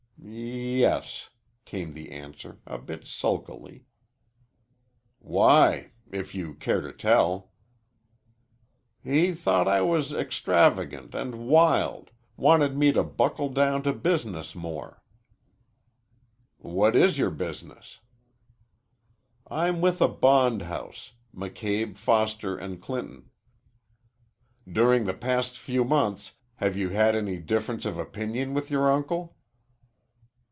[0.23, 1.29] "Yes,"
[1.65, 3.85] came the answer, a bit sulkily.
[5.19, 7.51] "Why if you care to tell?"
[9.03, 15.01] "He thought I was extravagant and wild wanted me to buckle down to business more."
[16.59, 17.99] "What is your business?"
[19.47, 23.31] "I'm with a bond house McCabe, Foster & Clinton."
[24.71, 29.35] "During the past few months have you had any difference of opinion with your uncle?"